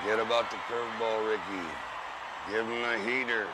[0.00, 1.66] Forget about the curveball, Ricky.
[2.50, 3.46] Give him a heater.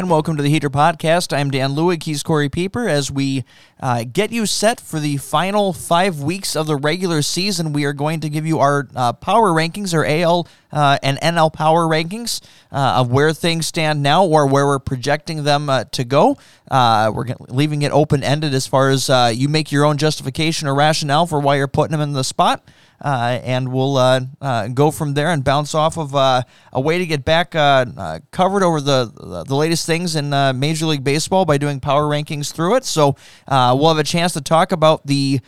[0.00, 1.36] And welcome to the Heater Podcast.
[1.36, 2.04] I'm Dan Lewig.
[2.04, 2.88] He's Corey Pieper.
[2.88, 3.44] As we
[3.80, 7.92] uh, get you set for the final five weeks of the regular season, we are
[7.92, 12.40] going to give you our uh, power rankings, our AL uh, and NL power rankings
[12.72, 16.38] uh, of where things stand now or where we're projecting them uh, to go.
[16.70, 20.74] Uh, we're leaving it open ended as far as you make your own justification or
[20.74, 22.64] rationale for why you're putting them in the spot.
[23.00, 26.98] Uh, and we'll uh, uh, go from there and bounce off of uh, a way
[26.98, 29.10] to get back uh, uh, covered over the
[29.46, 32.84] the latest things in Major League Baseball by doing power rankings through it.
[32.84, 33.16] So
[33.48, 35.40] we'll have a chance to talk about the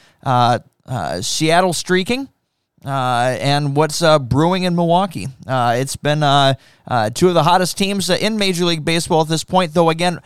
[1.21, 2.29] Seattle streaking
[2.85, 5.29] uh, and what's uh, brewing in Milwaukee.
[5.47, 6.55] Uh, it's been uh,
[6.87, 9.91] uh, two of the hottest teams uh, in Major League Baseball at this point, though,
[9.91, 10.21] again,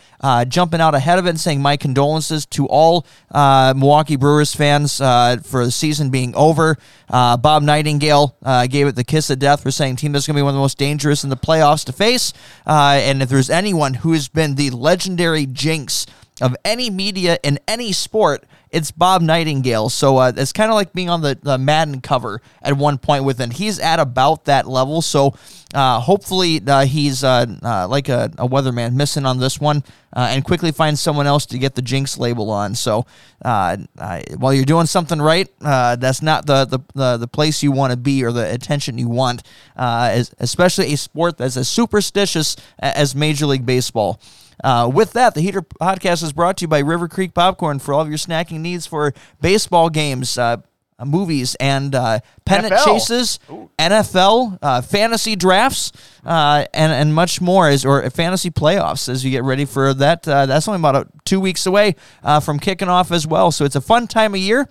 [0.49, 5.65] jumping out ahead of it and saying my condolences to all Milwaukee Brewers fans for
[5.65, 6.79] the season being over.
[7.09, 8.37] Bob Nightingale
[8.69, 10.57] gave it the kiss of death for saying team that's going to be one of
[10.57, 12.33] the most dangerous in the playoffs to face.
[12.67, 16.07] and if there's anyone who has been the legendary jinx
[16.41, 19.89] of any media in any sport, it's Bob Nightingale.
[19.89, 23.25] So uh, it's kind of like being on the, the Madden cover at one point
[23.25, 23.51] with him.
[23.51, 25.03] He's at about that level.
[25.03, 25.35] So
[25.75, 30.29] uh, hopefully uh, he's uh, uh, like a, a, weatherman missing on this one uh,
[30.31, 32.75] and quickly finds someone else to get the jinx label on.
[32.75, 33.07] So
[33.43, 37.97] while you're doing something right, that's not the, the, the, the, place you want to
[37.97, 39.43] be or the attention you want,
[39.77, 44.21] especially a sport that's as superstitious as Major League Baseball.
[44.63, 47.95] Uh, with that, the Heater Podcast is brought to you by River Creek Popcorn for
[47.95, 50.39] all of your snacking needs for baseball games.
[50.39, 50.59] Uh,
[51.05, 52.85] movies and uh, pennant NFL.
[52.85, 53.71] chases, Ooh.
[53.79, 55.93] NFL, uh, fantasy drafts,
[56.25, 60.27] uh, and and much more as or fantasy playoffs as you get ready for that.
[60.27, 63.51] Uh, that's only about a, two weeks away uh, from kicking off as well.
[63.53, 64.69] So it's a fun time of year.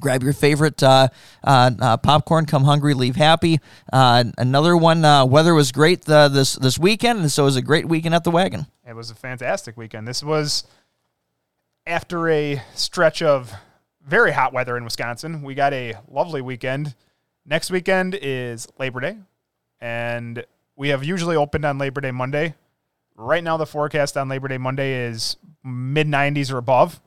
[0.00, 1.08] Grab your favorite uh,
[1.44, 2.46] uh, uh, popcorn.
[2.46, 3.60] Come hungry, leave happy.
[3.92, 5.04] Uh, another one.
[5.04, 8.14] Uh, weather was great uh, this this weekend, and so it was a great weekend
[8.14, 8.66] at the wagon.
[8.86, 10.06] It was a fantastic weekend.
[10.06, 10.64] This was
[11.86, 13.52] after a stretch of
[14.06, 15.42] very hot weather in Wisconsin.
[15.42, 16.94] We got a lovely weekend.
[17.46, 19.16] Next weekend is Labor Day,
[19.80, 20.44] and
[20.76, 22.54] we have usually opened on Labor Day Monday.
[23.16, 27.00] Right now, the forecast on Labor Day Monday is mid 90s or above.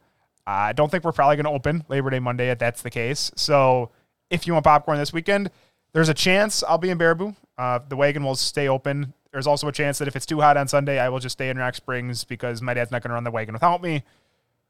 [0.48, 3.32] I don't think we're probably going to open Labor Day Monday if that's the case.
[3.36, 3.92] So
[4.32, 5.52] if you want popcorn this weekend,
[5.94, 7.36] there's a chance I'll be in Baraboo.
[7.56, 9.14] Uh, the wagon will stay open.
[9.32, 11.50] There's also a chance that if it's too hot on Sunday, I will just stay
[11.50, 14.04] in Rock Springs because my dad's not going to run the wagon without me.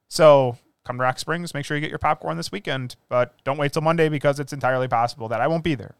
[0.07, 1.53] So come to Rock Springs.
[1.53, 4.53] Make sure you get your popcorn this weekend, but don't wait till Monday because it's
[4.53, 5.95] entirely possible that I won't be there.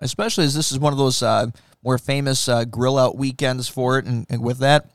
[0.00, 1.46] Especially as this is one of those uh,
[1.82, 4.90] more famous uh, grill out weekends for it, and, and, with that,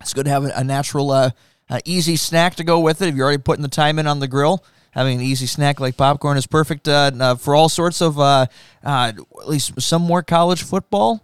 [0.00, 1.30] it's good to have a, natural uh,
[1.68, 4.20] uh, easy snack to go with it if you're already putting the time in on
[4.20, 4.64] the grill.
[4.92, 8.46] Having an easy snack like popcorn is perfect uh, uh, for all sorts of, uh,
[8.82, 11.22] uh, at least some more college football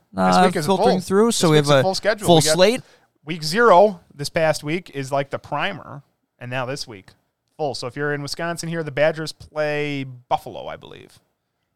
[0.67, 1.33] filtering through.
[1.33, 2.83] So we have a, full schedule, full slate.
[3.25, 6.03] Week zero this past week is like the primer,
[6.39, 7.11] and now this week
[7.57, 7.75] full.
[7.75, 11.19] So if you're in Wisconsin here, the Badgers play Buffalo, I believe.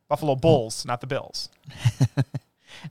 [0.09, 1.49] Buffalo Bulls, not the Bills.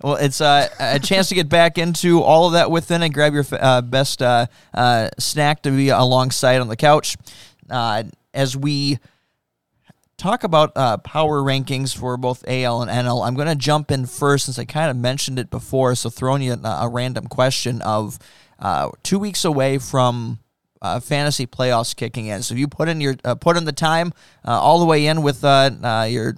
[0.04, 3.34] Well, it's uh, a chance to get back into all of that within and grab
[3.34, 7.16] your uh, best uh, uh, snack to be alongside on the couch.
[8.38, 9.00] Uh, as we
[10.18, 14.06] talk about uh, power rankings for both AL and NL, I'm going to jump in
[14.06, 15.96] first since I kind of mentioned it before.
[15.96, 18.20] So, throwing you a, a random question of
[19.04, 20.40] two weeks away from
[20.82, 22.44] uh, fantasy playoffs kicking in.
[22.44, 24.14] So you put in your uh, put in the time
[24.46, 26.34] uh, all the way in with your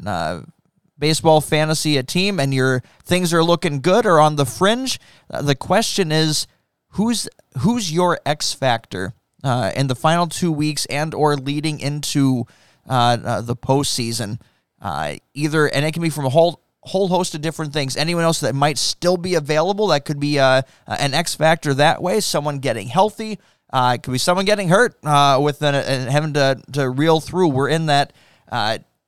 [1.00, 5.00] baseball fantasy a team and your things are looking good or on the fringe,
[5.32, 6.46] uh, the question is
[6.90, 7.28] who's
[7.60, 9.14] who's your X factor
[9.44, 12.46] uh, in the final two weeks and or leading into
[12.88, 14.40] uh, uh the postseason?
[14.82, 17.98] Uh, either and it can be from a whole whole host of different things.
[17.98, 22.02] Anyone else that might still be available that could be uh, an X factor that
[22.02, 22.20] way.
[22.20, 23.40] Someone getting healthy.
[23.74, 24.96] it could be someone getting hurt
[25.42, 27.50] with an, having to to reel through.
[27.50, 28.14] We're in that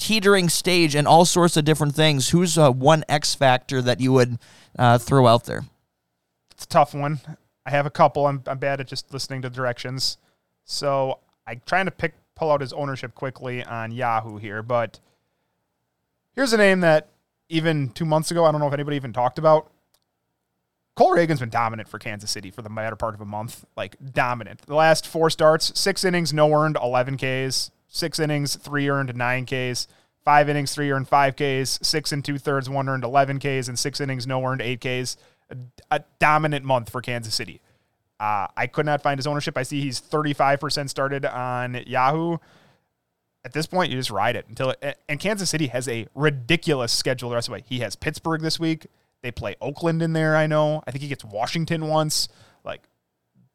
[0.01, 2.29] teetering stage and all sorts of different things.
[2.29, 4.39] Who's uh, one X factor that you would
[4.77, 5.63] uh, throw out there?
[6.51, 7.21] It's a tough one.
[7.65, 8.27] I have a couple.
[8.27, 10.17] I'm, I'm bad at just listening to directions.
[10.65, 14.99] So I'm trying to pick pull out his ownership quickly on Yahoo here, but
[16.33, 17.09] here's a name that
[17.49, 19.69] even two months ago, I don't know if anybody even talked about.
[20.95, 23.65] Cole Ragans been dominant for Kansas City for the better part of a month.
[23.77, 24.61] Like dominant.
[24.63, 29.45] The last four starts, six innings, no earned, 11 Ks six innings, three earned, nine
[29.45, 29.87] Ks.
[30.23, 31.79] Five innings, three earned, five Ks.
[31.81, 33.67] Six and two thirds, one earned, 11 Ks.
[33.67, 35.17] And six innings, no earned, eight Ks.
[35.51, 35.57] A,
[35.91, 37.61] a dominant month for Kansas City.
[38.19, 39.57] Uh, I could not find his ownership.
[39.57, 42.37] I see he's 35% started on Yahoo.
[43.43, 44.99] At this point, you just ride it until it.
[45.09, 47.63] And Kansas City has a ridiculous schedule the rest of the way.
[47.67, 48.85] He has Pittsburgh this week.
[49.23, 50.83] They play Oakland in there, I know.
[50.85, 52.27] I think he gets Washington once.
[52.63, 52.83] Like,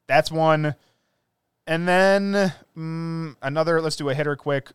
[0.09, 0.75] that's one.
[1.67, 4.71] And then mm, another, let's do a hitter quick.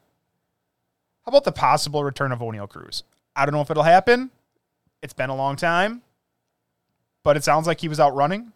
[1.26, 3.04] How about the possible return of Oneil Cruz?
[3.36, 4.32] I don't know if it'll happen.
[5.02, 6.02] It's been a long time,
[7.24, 8.52] but it sounds like he was out running.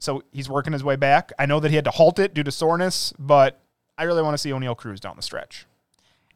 [0.00, 1.32] So he's working his way back.
[1.38, 3.60] I know that he had to halt it due to soreness, but
[3.96, 5.66] I really want to see Oneil Cruz down the stretch.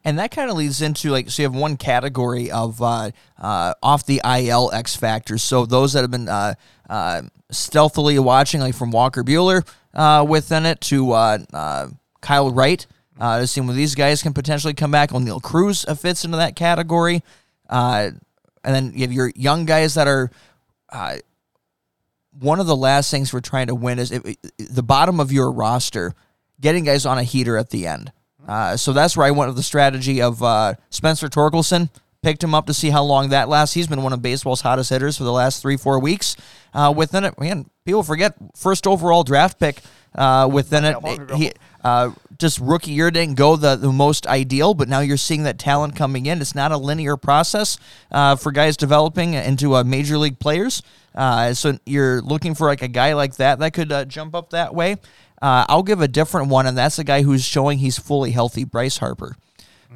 [0.05, 3.73] And that kind of leads into like so you have one category of uh, uh,
[3.81, 5.41] off the IL X factors.
[5.41, 6.55] So those that have been uh,
[6.89, 7.21] uh
[7.51, 11.87] stealthily watching, like from Walker Buehler uh, within it to uh,
[12.19, 12.85] Kyle Wright,
[13.17, 15.11] to see when these guys can potentially come back.
[15.11, 17.23] Oneil Cruz fits into that category,
[17.69, 18.19] and
[18.61, 20.29] then you have your young guys that are.
[22.39, 24.23] One of the last things we're trying to win is if,
[24.57, 26.13] the bottom of your roster,
[26.59, 28.11] getting guys on a heater at the end.
[28.47, 31.89] Uh, so that's where I went with the strategy of uh, Spencer Torkelson.
[32.21, 33.75] Picked him up to see how long that lasts.
[33.75, 36.37] He's been one of baseball's hottest hitters for the last three, four weeks.
[36.73, 39.81] Uh, within it, man, people forget first overall draft pick
[40.15, 40.95] uh, within it.
[41.35, 41.51] He,
[41.83, 45.59] uh, just rookie year didn't go the, the most ideal, but now you're seeing that
[45.59, 46.39] talent coming in.
[46.39, 47.77] It's not a linear process
[48.09, 50.81] uh, for guys developing into uh, major league players.
[51.15, 54.51] Uh, so you're looking for like a guy like that that could uh, jump up
[54.51, 54.97] that way.
[55.41, 58.63] Uh, I'll give a different one, and that's a guy who's showing he's fully healthy,
[58.63, 59.35] Bryce Harper.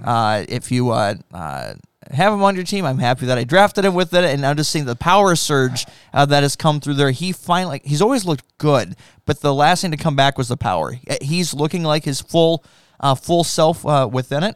[0.04, 1.74] Uh, if you uh, uh,
[2.12, 4.56] have him on your team, I'm happy that I drafted him with it, and I'm
[4.56, 7.12] just seeing the power surge uh, that has come through there.
[7.12, 10.58] He finally, he's always looked good, but the last thing to come back was the
[10.58, 11.00] power.
[11.22, 12.64] He's looking like his full,
[13.00, 14.56] uh, full self within it.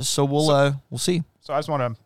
[0.00, 1.22] so we'll so, we'll see.
[1.40, 2.03] So I just want to.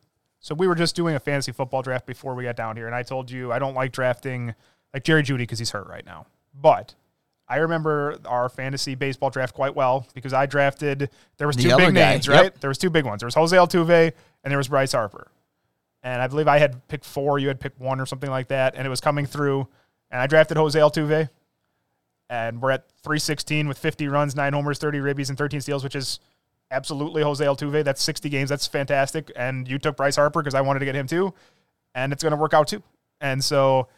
[0.48, 2.94] So we were just doing a fantasy football draft before we got down here, and
[2.94, 4.54] I told you I don't like drafting
[4.94, 6.24] like Jerry Jeudy because he's hurt right now,
[6.54, 6.94] but
[7.48, 11.10] I remember our fantasy baseball draft quite well because I drafted.
[11.36, 12.12] There was two big guy.
[12.12, 12.44] names, right?
[12.44, 12.60] Yep.
[12.60, 13.20] There was two big ones.
[13.20, 14.12] There was Jose Altuve
[14.42, 15.30] and there was Bryce Harper.
[16.02, 17.38] And I believe I had picked four.
[17.38, 18.74] You had picked one or something like that.
[18.74, 19.68] And it was coming through.
[20.10, 21.28] And I drafted Jose Altuve.
[22.30, 25.94] And we're at 316 with 50 runs, nine homers, 30 ribbies, and 13 steals, which
[25.96, 26.20] is
[26.70, 27.84] absolutely Jose Altuve.
[27.84, 28.50] That's 60 games.
[28.50, 29.30] That's fantastic.
[29.36, 31.34] And you took Bryce Harper because I wanted to get him too.
[31.94, 32.82] And it's going to work out too.
[33.20, 33.88] And so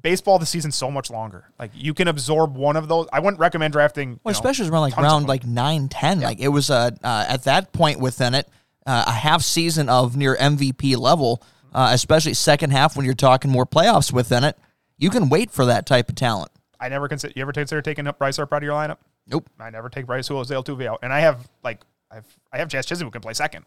[0.00, 1.50] baseball the season's so much longer.
[1.58, 3.06] Like you can absorb one of those.
[3.12, 4.20] I wouldn't recommend drafting.
[4.22, 6.20] Well, especially around like round like 9, 10.
[6.20, 6.26] Yeah.
[6.26, 8.48] Like it was a uh, at that point within it
[8.86, 11.42] uh, a half season of near MVP level,
[11.72, 14.56] uh, especially second half when you're talking more playoffs within it.
[14.96, 16.50] You can wait for that type of talent.
[16.80, 17.32] I never consider.
[17.36, 18.98] You ever consider taking up Bryce Harper out of your lineup?
[19.26, 19.48] Nope.
[19.60, 22.86] I never take Bryce Jose Altuve out, and I have like I've I have Jazz
[22.86, 23.64] Chisholm who can play second.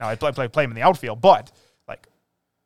[0.00, 1.50] Now I play play play him in the outfield, but
[1.88, 2.06] like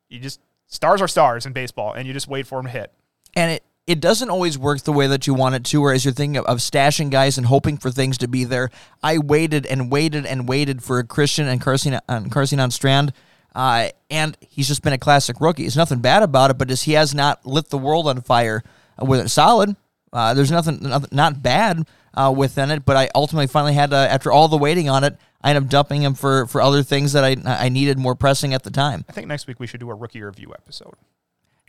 [0.09, 2.93] you just stars are stars in baseball, and you just wait for him to hit.
[3.35, 6.13] And it it doesn't always work the way that you want it to, whereas you're
[6.13, 8.69] thinking of, of, stashing guys and hoping for things to be there.
[9.01, 13.13] I waited and waited and waited for Christian Encarnacion, and Encarnacion-Strand,
[13.55, 15.65] uh, and he's just been a classic rookie.
[15.65, 18.63] It's nothing bad about it, but as he has not lit the world on fire
[19.01, 19.75] with it solid.
[20.13, 21.87] Uh, there's nothing, nothing not bad
[22.19, 25.17] uh, within it, but I ultimately finally had to, after all the waiting on it,
[25.41, 28.53] I ended up dumping him for for other things that I I needed more pressing
[28.53, 29.05] at the time.
[29.07, 30.95] I think next week we should do a rookie review episode.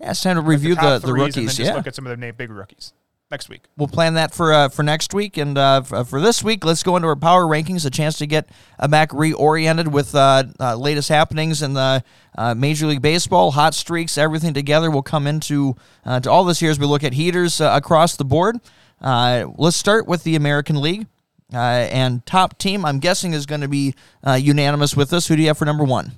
[0.00, 1.58] Yeah, it's time to review the, the, the rookies.
[1.58, 2.94] yeah, look at some of the big rookies
[3.30, 3.62] next week.
[3.76, 6.82] We'll plan that for uh, for next week, and uh, uh, for this week, let's
[6.82, 7.86] go into our power rankings.
[7.86, 12.02] A chance to get uh, back reoriented with uh, uh, latest happenings in the
[12.36, 14.90] uh, Major League Baseball, hot streaks, everything together.
[14.90, 18.56] We'll come into to all this here as we look at heaters across the board.
[19.00, 21.06] Uh, let's start with the American League.
[21.52, 25.26] Uh, and top team, I'm guessing, is going to be uh, unanimous with us.
[25.26, 26.12] Who do you have for number one?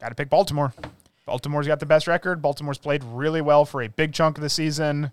[0.00, 0.72] Got to pick Baltimore.
[1.26, 2.40] Baltimore's got the best record.
[2.40, 5.10] Baltimore's played really well for a big chunk of the season.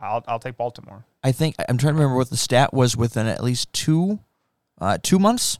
[0.00, 1.04] I'll I'll take Baltimore.
[1.22, 4.18] I think I'm trying to remember what the stat was within at least two
[4.80, 5.58] uh, two months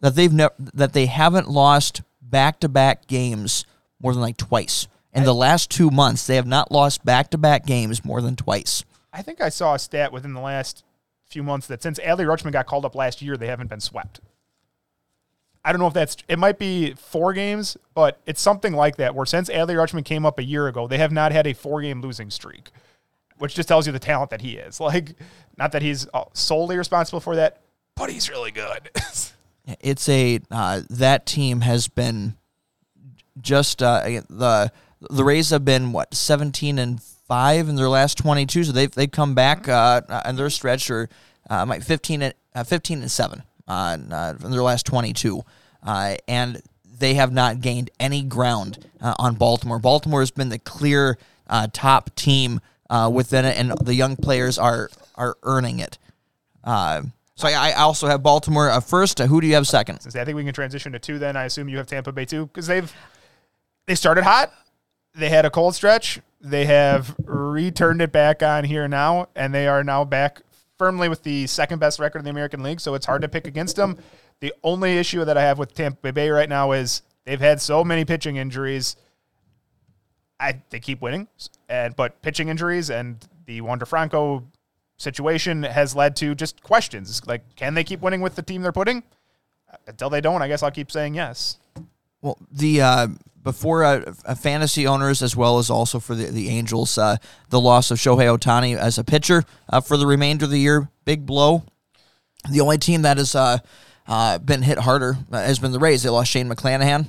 [0.00, 3.64] that they've ne- that they haven't lost back to back games
[4.00, 4.88] more than like twice.
[5.12, 8.36] In the last two months, they have not lost back to back games more than
[8.36, 8.84] twice.
[9.12, 10.84] I think I saw a stat within the last
[11.26, 14.20] few months that since Adley Rutschman got called up last year, they haven't been swept.
[15.64, 19.14] I don't know if that's it might be four games, but it's something like that
[19.14, 21.82] where since Adley Rutschman came up a year ago, they have not had a four
[21.82, 22.70] game losing streak,
[23.38, 24.80] which just tells you the talent that he is.
[24.90, 25.14] Like,
[25.58, 27.60] not that he's uh, solely responsible for that,
[27.94, 28.90] but he's really good.
[29.80, 32.36] it's a uh, that team has been
[33.40, 34.72] just uh, the
[35.10, 38.90] the Rays have been what seventeen and five in their last twenty two, so they've
[38.90, 41.08] they've come back uh, and their stretch or
[41.48, 45.42] uh, like fifteen and uh, fifteen and seven uh, uh, in their last 22,
[45.84, 46.60] uh, and
[46.98, 49.78] they have not gained any ground uh, on Baltimore.
[49.78, 52.60] Baltimore has been the clear uh, top team
[52.90, 55.98] uh, within it, and the young players are are earning it.
[56.64, 57.02] Uh,
[57.36, 59.20] so I, I also have Baltimore uh, first.
[59.20, 60.00] Uh, who do you have second?
[60.04, 62.46] I think we can transition to two, then I assume you have Tampa Bay too,
[62.46, 62.92] because they've
[63.86, 64.52] they started hot,
[65.14, 69.68] they had a cold stretch, they have returned it back on here now, and they
[69.68, 70.42] are now back
[70.78, 72.80] firmly with the second best record in the American League.
[72.80, 73.98] So it's hard to pick against them.
[74.40, 77.84] The only issue that I have with Tampa Bay right now is they've had so
[77.84, 78.96] many pitching injuries.
[80.38, 81.28] I they keep winning,
[81.68, 84.44] and but pitching injuries and the Wander Franco
[84.96, 88.72] situation has led to just questions like, can they keep winning with the team they're
[88.72, 89.02] putting?
[89.86, 91.58] Until they don't, I guess I'll keep saying yes.
[92.22, 93.08] Well, the uh,
[93.42, 97.16] before uh, fantasy owners as well as also for the the Angels, uh,
[97.48, 100.88] the loss of Shohei Ohtani as a pitcher uh, for the remainder of the year,
[101.04, 101.64] big blow.
[102.50, 103.58] The only team that has uh,
[104.06, 106.02] uh, been hit harder uh, has been the Rays.
[106.02, 107.08] They lost Shane McClanahan,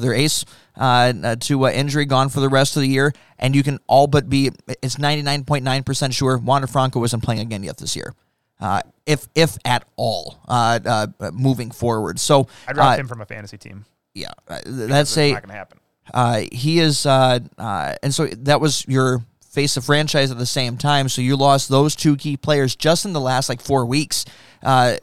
[0.00, 0.44] their ace,
[0.76, 4.28] to uh, injury, gone for the rest of the year, and you can all but
[4.28, 4.50] be
[4.82, 8.14] it's ninety nine point nine percent sure Wander Franco isn't playing again yet this year.
[8.60, 12.20] Uh, if if at all, uh, uh, moving forward.
[12.20, 13.86] So I dropped him from a fantasy team.
[14.14, 15.78] Yeah, that's a not to happen.
[16.12, 20.46] uh, he is, uh, uh, and so that was your face of franchise at the
[20.46, 21.08] same time.
[21.08, 24.24] So you lost those two key players just in the last like four weeks.
[24.62, 24.96] Uh,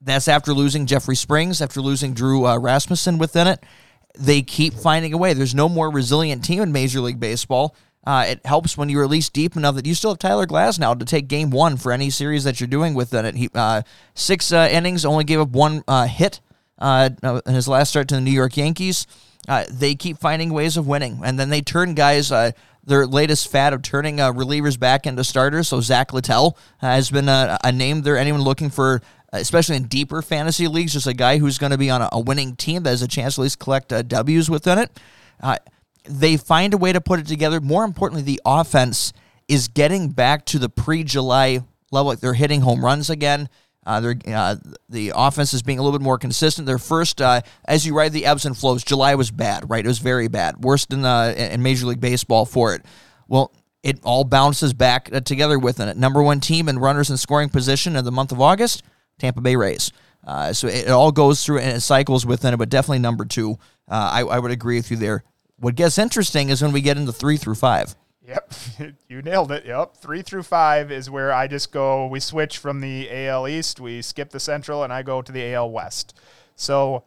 [0.00, 3.62] that's after losing Jeffrey Springs, after losing Drew uh, Rasmussen within it.
[4.18, 5.34] They keep finding a way.
[5.34, 7.74] There's no more resilient team in Major League Baseball.
[8.06, 10.98] Uh, it helps when you're at least deep enough that you still have Tyler Glasnow
[10.98, 13.34] to take game one for any series that you're doing within it.
[13.34, 13.82] He uh,
[14.14, 16.40] six uh, innings, only gave up one uh, hit
[16.78, 17.10] uh,
[17.46, 19.06] in his last start to the New York Yankees.
[19.48, 22.32] Uh, they keep finding ways of winning, and then they turn guys.
[22.32, 22.50] Uh,
[22.86, 25.68] their latest fad of turning uh, relievers back into starters.
[25.68, 28.16] So Zach Littell has been a, a name there.
[28.16, 29.02] Anyone looking for,
[29.32, 32.20] especially in deeper fantasy leagues, just a guy who's going to be on a, a
[32.20, 35.00] winning team that has a chance to at least collect uh, W's within it.
[35.40, 35.56] Uh,
[36.04, 37.60] they find a way to put it together.
[37.60, 39.12] More importantly, the offense
[39.48, 42.10] is getting back to the pre-July level.
[42.12, 43.48] Like they're hitting home runs again.
[43.86, 44.56] Uh, uh,
[44.88, 46.66] the offense is being a little bit more consistent.
[46.66, 49.84] Their first, uh, as you ride the ebbs and flows, July was bad, right?
[49.84, 52.84] It was very bad, worst in uh, in Major League Baseball for it.
[53.28, 53.52] Well,
[53.84, 55.96] it all bounces back uh, together within it.
[55.96, 58.82] Number one team in runners in scoring position in the month of August,
[59.20, 59.92] Tampa Bay Rays.
[60.26, 63.24] Uh, so it, it all goes through and it cycles within it, but definitely number
[63.24, 63.56] two.
[63.88, 65.22] I, I would agree with you there.
[65.58, 67.94] What gets interesting is when we get into three through five.
[68.26, 68.52] Yep,
[69.08, 69.64] you nailed it.
[69.64, 72.06] Yep, three through five is where I just go.
[72.06, 75.54] We switch from the AL East, we skip the Central, and I go to the
[75.54, 76.18] AL West.
[76.56, 77.04] So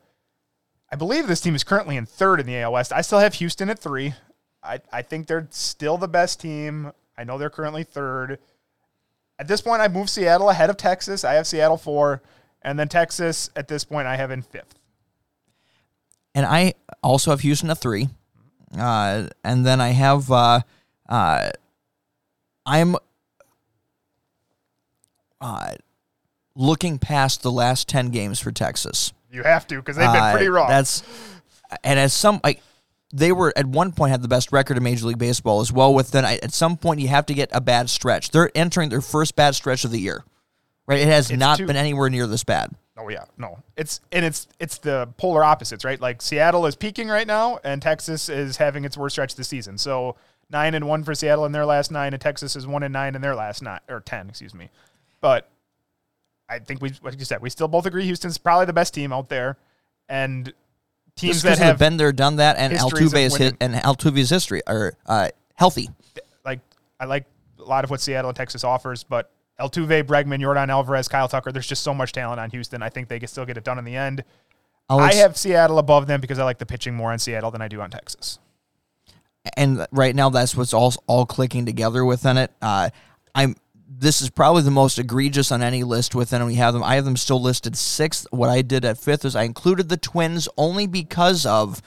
[0.91, 2.93] I believe this team is currently in third in the AL West.
[2.93, 4.13] I still have Houston at three.
[4.63, 6.91] I, I think they're still the best team.
[7.17, 8.39] I know they're currently third.
[9.37, 11.23] At this point, I move Seattle ahead of Texas.
[11.23, 12.21] I have Seattle four,
[12.61, 14.75] and then Texas at this point I have in fifth.
[16.33, 18.07] and I also have Houston at three,
[18.77, 20.61] uh, and then I have uh,
[21.09, 21.49] uh,
[22.65, 22.95] I'm
[25.41, 25.73] uh,
[26.55, 29.13] looking past the last ten games for Texas.
[29.31, 30.69] You have to because they've been Uh, pretty wrong.
[30.69, 31.03] That's
[31.83, 32.61] and as some like
[33.11, 35.93] they were at one point had the best record in Major League Baseball as well.
[35.93, 38.31] With then at some point you have to get a bad stretch.
[38.31, 40.23] They're entering their first bad stretch of the year,
[40.87, 40.99] right?
[40.99, 42.71] It has not too- been anywhere near this bad.
[42.97, 43.59] Oh yeah, no.
[43.77, 46.01] It's and it's it's the polar opposites, right?
[46.01, 49.77] Like Seattle is peaking right now, and Texas is having its worst stretch this season.
[49.77, 50.17] So
[50.49, 53.15] nine and one for Seattle in their last nine, and Texas is one and nine
[53.15, 54.69] in their last nine or ten, excuse me.
[55.21, 55.49] But
[56.49, 59.13] I think we, like you said, we still both agree Houston's probably the best team
[59.13, 59.57] out there,
[60.07, 60.51] and
[61.15, 65.29] teams that have been there, done that, and Altuve's hit and Altuve's history are uh,
[65.55, 65.89] healthy.
[66.45, 66.59] like
[66.99, 67.25] I like
[67.59, 71.51] a lot of what Seattle and Texas offers, but Altuve, Bregman, Yordan Alvarez, Kyle Tucker,
[71.51, 72.81] there's just so much talent on Houston.
[72.81, 74.23] I think they can still get it done in the end.
[74.89, 77.61] I'll I have Seattle above them because I like the pitching more on Seattle than
[77.61, 78.39] I do on Texas.
[79.57, 82.51] And right now that's what's all all clicking together within it.
[82.61, 82.89] Uh,
[83.35, 83.55] I'm
[83.99, 86.45] this is probably the most egregious on any list within.
[86.45, 86.83] We have them.
[86.83, 88.27] I have them still listed sixth.
[88.31, 91.81] What I did at fifth is I included the Twins only because of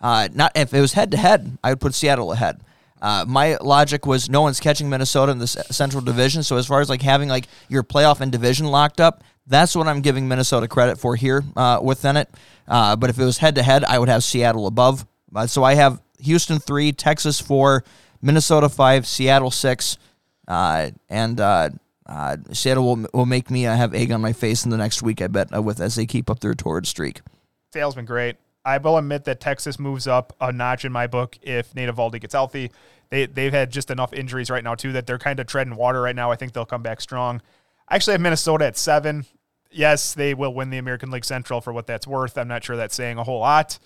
[0.00, 2.60] uh, not if it was head to head, I would put Seattle ahead.
[3.00, 6.80] Uh, my logic was no one's catching Minnesota in the Central Division, so as far
[6.80, 10.66] as like having like your playoff and division locked up, that's what I'm giving Minnesota
[10.66, 12.28] credit for here uh, within it.
[12.66, 15.06] Uh, but if it was head to head, I would have Seattle above.
[15.34, 17.84] Uh, so I have Houston three, Texas four,
[18.20, 19.98] Minnesota five, Seattle six,
[20.46, 21.70] uh, and uh,
[22.06, 25.02] uh, Seattle will will make me uh, have egg on my face in the next
[25.02, 25.20] week.
[25.22, 27.20] I bet uh, with as they keep up their torrid streak.
[27.72, 28.36] Sale's been great.
[28.64, 32.20] I will admit that Texas moves up a notch in my book if Nate Eovaldi
[32.20, 32.70] gets healthy.
[33.10, 36.02] They they've had just enough injuries right now too that they're kind of treading water
[36.02, 36.30] right now.
[36.30, 37.40] I think they'll come back strong.
[37.88, 39.24] I actually have Minnesota at seven.
[39.70, 42.36] yes, they will win the American League Central for what that's worth.
[42.36, 43.78] I'm not sure that's saying a whole lot.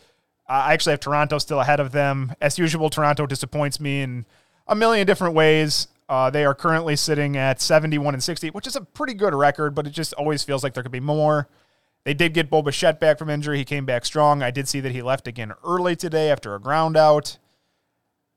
[0.49, 2.35] I actually have Toronto still ahead of them.
[2.41, 4.27] As usual, Toronto disappoints me in
[4.67, 5.89] a million different ways.
[6.09, 9.75] Uh, they are currently sitting at 71 and 60, which is a pretty good record,
[9.75, 11.49] but it just always feels like there could be more.
[12.05, 13.59] They did get Bo Bichette back from injury.
[13.59, 14.43] He came back strong.
[14.43, 17.39] I did see that he left again early today after a ground out.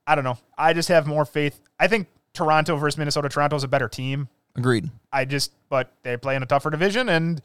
[0.06, 0.38] I don't know.
[0.56, 1.60] I just have more faith.
[1.78, 3.28] I think Toronto versus Minnesota.
[3.28, 4.28] Toronto is a better team.
[4.54, 4.88] Agreed.
[5.12, 7.08] I just, but they play in a tougher division.
[7.08, 7.42] And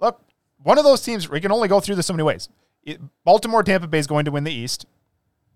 [0.00, 0.20] look,
[0.62, 2.48] one of those teams, we can only go through this so many ways.
[2.84, 4.86] It, Baltimore, Tampa Bay is going to win the East,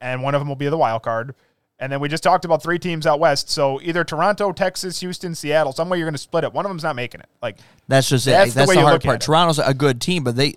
[0.01, 1.35] and one of them will be the wild card.
[1.79, 3.51] And then we just talked about three teams out west.
[3.51, 6.53] So either Toronto, Texas, Houston, Seattle, some way you're going to split it.
[6.53, 7.29] One of them's not making it.
[7.43, 7.57] Like
[7.89, 8.55] that's just that's it.
[8.55, 9.21] the That's way the, hard part.
[9.21, 10.55] Toronto's a good team, but they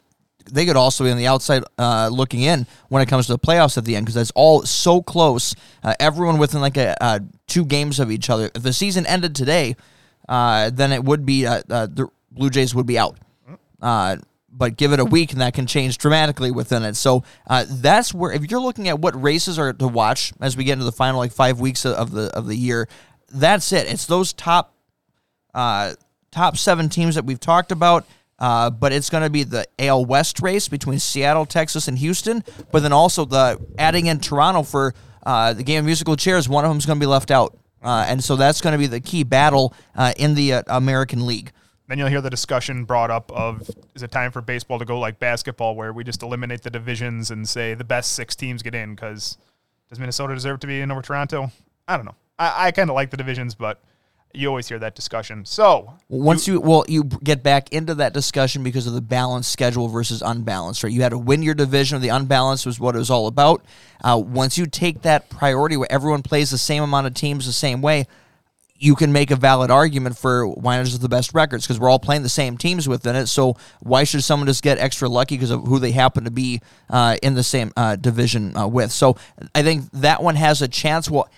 [0.51, 3.39] they could also be on the outside uh, looking in when it comes to the
[3.39, 5.55] playoffs at the end because that's all so close.
[5.83, 8.51] Uh, everyone within like a uh, two games of each other.
[8.53, 9.75] If the season ended today,
[10.29, 13.17] uh, then it would be uh, uh, the Blue Jays would be out.
[14.49, 16.95] But give it a week and that can change dramatically within it.
[16.95, 20.63] So uh, that's where if you're looking at what races are to watch as we
[20.63, 22.87] get into the final like five weeks of- the of the year,
[23.29, 23.91] that's it.
[23.91, 24.73] It's those top
[25.53, 25.93] uh,
[26.31, 28.05] top seven teams that we've talked about.
[28.39, 32.43] Uh, but it's going to be the AL West race between Seattle, Texas, and Houston.
[32.71, 34.93] But then also the adding in Toronto for
[35.25, 36.47] uh, the game of musical chairs.
[36.47, 38.77] One of them is going to be left out, uh, and so that's going to
[38.77, 41.51] be the key battle uh, in the American League.
[41.87, 44.99] Then you'll hear the discussion brought up of is it time for baseball to go
[44.99, 48.75] like basketball where we just eliminate the divisions and say the best six teams get
[48.75, 49.37] in because
[49.89, 51.51] does Minnesota deserve to be in over Toronto?
[51.87, 52.15] I don't know.
[52.37, 53.81] I, I kind of like the divisions, but
[54.33, 55.45] you always hear that discussion.
[55.45, 59.87] So Once you, well, you get back into that discussion because of the balanced schedule
[59.87, 60.91] versus unbalanced, right?
[60.91, 61.97] You had to win your division.
[61.97, 63.63] or The unbalanced was what it was all about.
[64.03, 67.53] Uh, once you take that priority where everyone plays the same amount of teams the
[67.53, 68.05] same way,
[68.79, 71.99] you can make a valid argument for why is the best records because we're all
[71.99, 73.27] playing the same teams within it.
[73.27, 76.61] So why should someone just get extra lucky because of who they happen to be
[76.89, 78.91] uh, in the same uh, division uh, with?
[78.91, 79.17] So
[79.55, 81.09] I think that one has a chance.
[81.09, 81.29] Well,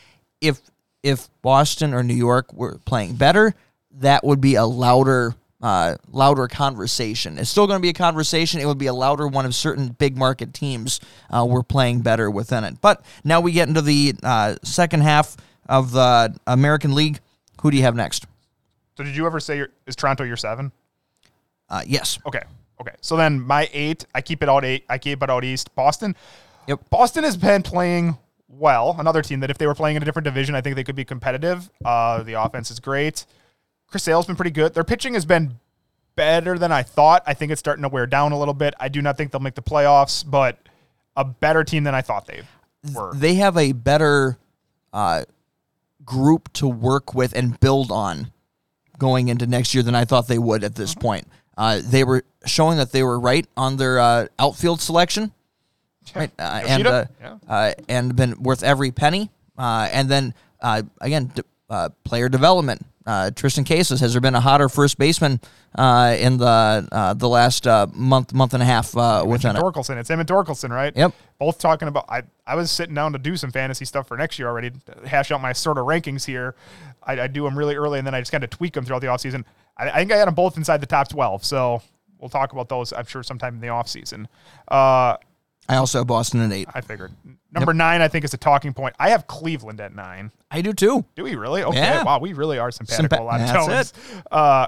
[0.41, 0.61] if
[1.01, 3.55] if Boston or New York were playing better,
[3.91, 5.35] that would be a louder.
[5.61, 7.37] Uh, louder conversation.
[7.37, 8.61] It's still going to be a conversation.
[8.61, 12.31] It would be a louder one if certain big market teams uh, were playing better
[12.31, 12.79] within it.
[12.79, 15.35] But now we get into the uh, second half
[15.67, 17.19] of the American League.
[17.61, 18.25] Who do you have next?
[18.97, 20.71] so did you ever say your, is Toronto your seven?
[21.69, 22.19] Uh, yes.
[22.25, 22.41] Okay.
[22.81, 22.95] Okay.
[23.01, 24.83] So then my eight, I keep it out eight.
[24.89, 25.73] I keep it out east.
[25.75, 26.15] Boston.
[26.67, 26.89] Yep.
[26.89, 28.17] Boston has been playing
[28.49, 28.95] well.
[28.99, 30.95] Another team that if they were playing in a different division, I think they could
[30.95, 31.69] be competitive.
[31.83, 33.25] Uh, the offense is great.
[33.87, 34.73] Chris Sale's been pretty good.
[34.73, 35.59] Their pitching has been
[36.15, 37.23] better than I thought.
[37.25, 38.73] I think it's starting to wear down a little bit.
[38.79, 40.57] I do not think they'll make the playoffs, but
[41.15, 42.41] a better team than I thought they
[42.93, 43.13] were.
[43.13, 44.37] They have a better
[44.93, 45.23] uh,
[46.05, 48.31] group to work with and build on
[48.97, 51.27] going into next year than I thought they would at this point.
[51.57, 55.31] Uh, they were showing that they were right on their uh, outfield selection,
[56.15, 57.37] right, uh, and uh, Yeah.
[57.47, 59.29] uh, and been worth every penny.
[59.57, 62.85] Uh, and then uh, again, d- uh, player development.
[63.05, 65.39] Uh, Triston Casas has there been a hotter first baseman
[65.75, 69.59] uh, in the uh, the last uh, month month and a half uh, within it?
[69.59, 69.97] Torkelson.
[69.97, 70.95] It's him and Torkelson, right?
[70.95, 71.13] Yep.
[71.39, 72.05] Both talking about.
[72.07, 74.71] I, I was sitting down to do some fantasy stuff for next year already,
[75.05, 76.55] hash out my sort of rankings here.
[77.01, 79.01] I, I do them really early, and then I just kind of tweak them throughout
[79.01, 79.43] the offseason.
[79.77, 81.43] I, I think I had them both inside the top 12.
[81.43, 81.81] So
[82.19, 84.27] we'll talk about those, I'm sure, sometime in the offseason.
[84.67, 85.17] Uh,
[85.69, 86.67] I also have Boston at eight.
[86.73, 87.11] I figured.
[87.51, 88.95] Number nine, I think, is a talking point.
[88.99, 90.31] I have Cleveland at nine.
[90.49, 91.05] I do too.
[91.15, 91.63] Do we really?
[91.63, 91.77] Okay.
[91.77, 92.03] Yeah.
[92.03, 93.93] Wow, we really are simpatico Sympa- a lot of tones.
[94.31, 94.67] Uh,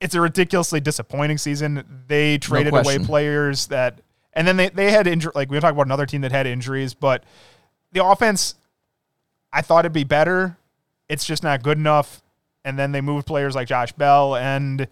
[0.00, 2.04] it's a ridiculously disappointing season.
[2.08, 4.00] They traded away players that,
[4.32, 5.30] and then they, they had injury.
[5.34, 7.22] Like we talk about another team that had injuries, but
[7.92, 8.56] the offense,
[9.52, 10.56] I thought it'd be better.
[11.08, 12.20] It's just not good enough.
[12.64, 14.88] And then they moved players like Josh Bell, and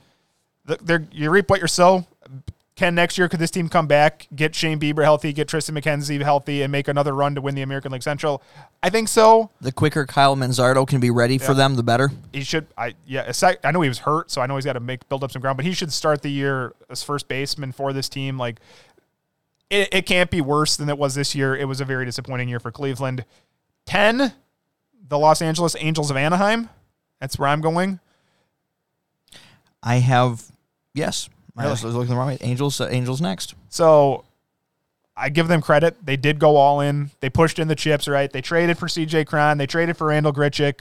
[0.65, 2.07] the, they're, you reap what you sow.
[2.81, 6.23] Can next year could this team come back, get Shane Bieber healthy, get Triston McKenzie
[6.23, 8.43] healthy, and make another run to win the American League Central?
[8.83, 9.51] I think so.
[9.61, 12.11] The quicker Kyle Manzardo can be ready for them, the better.
[12.33, 14.73] he should I yeah aside, I know he was hurt so I know he's got
[14.73, 17.73] to make build up some ground but he should start the year as first baseman
[17.73, 18.61] for this team like
[19.69, 22.49] it, it can't be worse than it was this year it was a very disappointing
[22.49, 23.27] year for Cleveland
[23.85, 24.33] 10
[25.07, 26.71] the Los Angeles Angels of Anaheim
[27.21, 28.01] that's where I'm going
[29.83, 30.51] I have
[30.95, 31.29] yes.
[31.66, 32.38] I was looking the wrong way.
[32.40, 33.55] Angels, uh, Angels next.
[33.68, 34.25] so
[35.16, 38.33] I give them credit they did go all in they pushed in the chips right
[38.33, 40.81] they traded for CJ Cron they traded for Randal Grichuk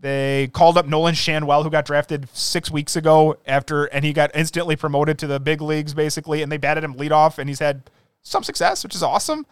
[0.00, 4.30] They called up Nolan Schanuel, who got drafted six weeks ago after, and he got
[4.34, 6.40] instantly promoted to the big leagues, basically.
[6.40, 7.82] And they batted him leadoff, and he's had
[8.22, 9.44] some success, which is awesome.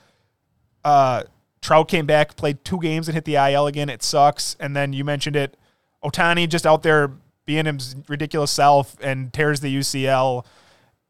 [0.85, 1.24] Uh,
[1.61, 3.88] Trout came back, played two games, and hit the IL again.
[3.88, 4.57] It sucks.
[4.61, 5.57] And then you mentioned it,
[6.05, 7.11] Ohtani just out there
[7.46, 10.44] being his ridiculous self and tears the UCL.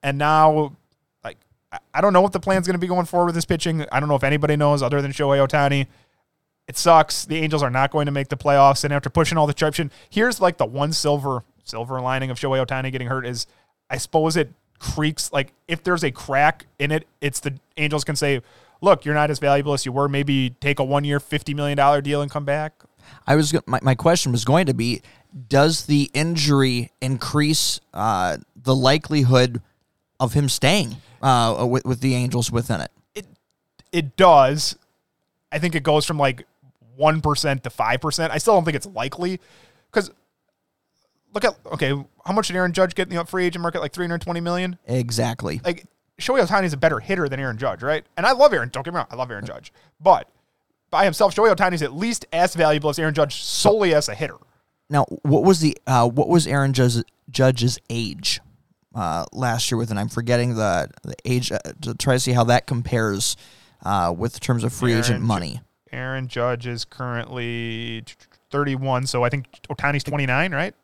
[0.03, 0.72] and now
[1.25, 1.38] like
[1.94, 3.85] I- don't know what the plan's going to be going forward with this pitching.
[3.90, 5.87] I don't know if anybody knows other than Shohei Ohtani.
[6.68, 7.25] It sucks.
[7.25, 9.90] The Angels are not going to make the playoffs, and after pushing all the traction,
[10.11, 13.46] here's like the one silver silver lining of Shohei Ohtani getting hurt is,
[13.90, 18.14] I suppose it creaks like if there's a crack in it, it's the Angels can
[18.16, 18.42] say,
[18.81, 20.09] "Look, you're not as valuable as you were.
[20.09, 22.72] Maybe take a one year, fifty million dollar deal and come back."
[23.27, 25.03] I was my, my question was going to be
[25.49, 29.61] does the injury increase uh, the likelihood
[30.18, 32.90] of him staying uh, with, with the Angels within it?
[33.96, 34.77] it does.
[35.51, 36.46] I think it goes from like
[36.96, 38.31] one percent to five percent.
[38.31, 39.40] I still don't think it's likely
[39.90, 40.11] because
[41.33, 41.94] look at okay,
[42.25, 43.81] how much did Aaron Judge get in the free agent market?
[43.81, 44.79] Like three hundred twenty million.
[44.87, 45.62] Exactly.
[45.64, 45.87] Like
[46.20, 48.05] Shohei Ohtani is a better hitter than Aaron Judge, right?
[48.18, 48.68] And I love Aaron.
[48.68, 50.29] Don't get me wrong, I love Aaron Judge, but
[50.90, 54.14] by himself, Shohei Ohtani is at least as valuable as Aaron Judge solely as a
[54.14, 54.37] hitter.
[54.88, 58.40] Now, what was the uh, what was Aaron Judge, Judge's age
[58.94, 59.90] uh, last year with?
[59.90, 63.37] And I'm forgetting the the age uh, to try to see how that compares
[63.85, 65.61] uh, with terms of free agent Aaron Ju- money.
[65.92, 68.05] Aaron Judge is currently
[68.51, 70.75] thirty-one, so I think Ohtani's twenty-nine, right?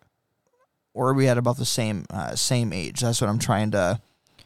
[0.94, 3.00] Or we at about the same uh, same age?
[3.00, 4.00] That's what I'm trying to.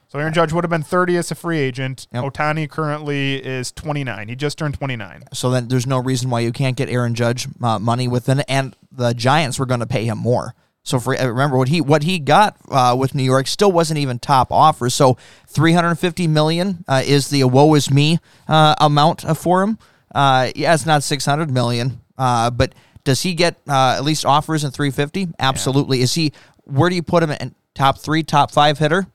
[0.09, 2.07] So Aaron Judge would have been 30 as a free agent.
[2.13, 2.25] Yep.
[2.25, 4.29] Ohtani currently is 29.
[4.29, 5.25] He just turned 29.
[5.33, 8.47] So then there's no reason why you can't get Aaron Judge uh, money within it,
[8.49, 10.55] and the Giants were going to pay him more.
[10.85, 13.99] So for uh, remember what he what he got uh, with New York still wasn't
[13.99, 14.89] even top offer.
[14.89, 19.79] So 350 million uh, is the woe is me uh, amount uh, for him.
[20.15, 24.63] Uh, yeah, it's not 600 million, uh, but does he get uh, at least offers
[24.63, 25.35] in 350?
[25.41, 26.03] Absolutely.
[26.03, 26.33] Is he?
[26.63, 29.09] Where do you put him in top three, top five hitter?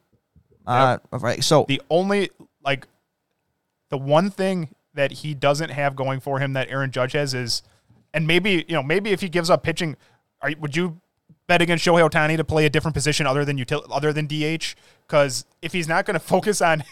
[0.66, 1.44] Uh, right.
[1.44, 2.30] So The only,
[2.64, 2.88] like,
[3.90, 7.62] the one thing that he doesn't have going for him that Aaron Judge has is,
[8.14, 9.96] and maybe, you know, maybe if he gives up pitching,
[10.42, 11.00] are, would you
[11.48, 14.76] bet against Shohei Ohtani to play a different position other than util, other than DH?
[15.08, 16.84] Because if he's not going to focus on,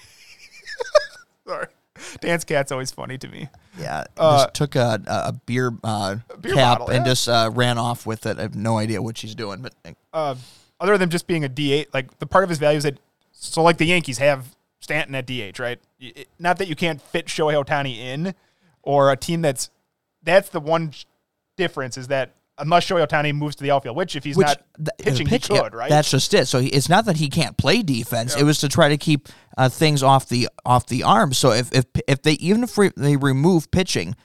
[1.48, 1.68] sorry,
[2.22, 3.50] Dance cat's always funny to me.
[3.78, 7.12] Yeah, Uh, just took a a a beer, uh, beer cap bottle, and yeah.
[7.12, 8.38] just uh, ran off with it.
[8.40, 9.74] I have no idea what she's doing, but
[10.14, 10.36] uh,
[10.80, 12.98] other than just being a DH, like the part of his value is that
[13.40, 15.80] so like the Yankees have Stanton at DH, right?
[16.00, 18.36] It- not that you can't fit Shohei Ohtani in,
[18.84, 19.70] or a team that's
[20.24, 20.94] that's the one
[21.58, 24.62] difference is that unless Shohei Ohtani moves to the outfield, which if he's which not
[24.78, 25.90] th- pitching, pitch- he yeah, could, right?
[25.90, 26.48] That's just it.
[26.48, 28.36] So he, it's not that he can't play defense.
[28.36, 31.34] It was to try to keep uh, things off the off the arm.
[31.34, 34.16] So if if if they even if re- they remove pitching,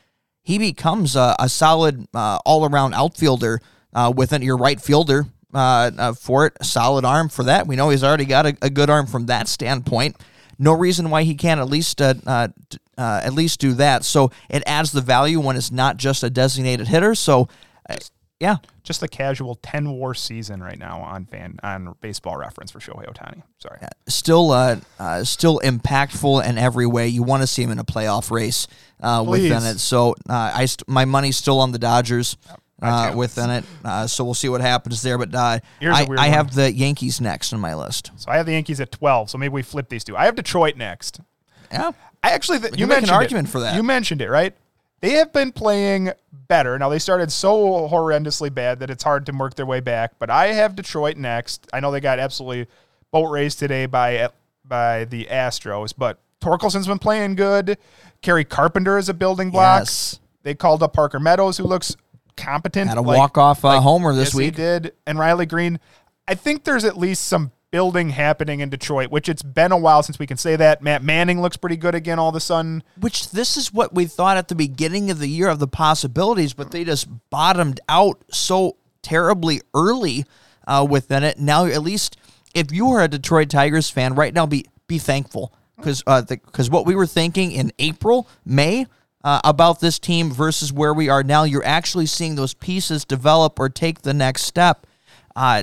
[0.43, 3.61] he becomes a, a solid uh, all around outfielder
[3.95, 5.27] uh, within your right fielder.
[5.55, 7.69] Uh, uh, for it, solid arm for that.
[7.69, 10.17] We know he's already got a, a good arm from that standpoint.
[10.59, 12.49] No reason why he can't at least uh, uh,
[12.99, 14.05] uh, at least do that.
[14.05, 17.15] So it adds the value when it's not just a designated hitter.
[17.15, 17.49] So,
[17.89, 17.97] uh,
[18.41, 22.81] yeah, just a casual ten WAR season right now on fan on baseball reference for
[22.81, 23.43] Shohei Ohtani.
[23.59, 23.79] Sorry.
[24.09, 27.09] still uh, uh, still impactful in every way.
[27.09, 28.67] You want to see him in a playoff race
[29.01, 29.77] uh, within Please.
[29.77, 29.79] it.
[29.79, 33.65] So uh, I st- my money's still on the Dodgers I uh, within it.
[33.85, 35.19] Uh, so we'll see what happens there.
[35.19, 38.11] But uh, I, I have the Yankees next on my list.
[38.17, 39.31] So I have the Yankees at twelve.
[39.31, 40.17] So maybe we flip these two.
[40.17, 41.21] I have Detroit next.
[41.73, 43.51] Yeah, I actually th- you can make an mentioned argument it.
[43.51, 43.77] for that.
[43.77, 44.55] You mentioned it, right?
[45.01, 46.79] They have been playing better.
[46.79, 50.19] Now they started so horrendously bad that it's hard to work their way back.
[50.19, 51.69] But I have Detroit next.
[51.73, 52.69] I know they got absolutely
[53.11, 54.31] boat raised today by
[54.65, 57.77] by the Astros, but Torkelson's been playing good.
[58.23, 59.83] Kerry Carpenter is a building block.
[59.83, 60.21] Yes.
[60.43, 61.97] They called up Parker Meadows, who looks
[62.37, 62.89] competent.
[62.89, 64.45] had a like- walk off uh, like- homer this yes, week.
[64.57, 64.93] He did.
[65.07, 65.81] And Riley Greene.
[66.27, 70.03] I think there's at least some building happening in Detroit, which it's been a while
[70.03, 70.81] since we can say that.
[70.81, 72.85] Matt Manning looks pretty good again all of a sudden.
[73.01, 76.55] Which this is what we thought at the beginning of the year of the possibilities,
[76.55, 80.25] but they just bottomed out so terribly early
[80.67, 81.39] uh, within it.
[81.39, 82.17] Now, at least
[82.55, 86.87] if you are a Detroit Tigers fan right now, be be thankful because because what
[86.87, 88.87] we were thinking in April, May.
[89.25, 93.59] Uh, about this team versus where we are now, you're actually seeing those pieces develop
[93.59, 94.87] or take the next step.
[95.35, 95.63] Uh,